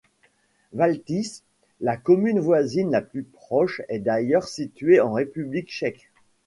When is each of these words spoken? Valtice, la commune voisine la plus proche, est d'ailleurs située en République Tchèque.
Valtice, 0.73 1.43
la 1.79 1.95
commune 1.95 2.39
voisine 2.39 2.89
la 2.89 3.01
plus 3.01 3.21
proche, 3.21 3.83
est 3.87 3.99
d'ailleurs 3.99 4.47
située 4.47 4.99
en 4.99 5.11
République 5.13 5.69
Tchèque. 5.69 6.09